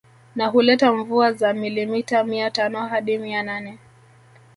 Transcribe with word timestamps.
Na 0.35 0.47
huleta 0.47 0.93
mvua 0.93 1.33
za 1.33 1.53
milimita 1.53 2.23
mia 2.23 2.51
tano 2.51 2.79
hadi 2.87 3.17
mia 3.17 3.43
nane 3.43 3.77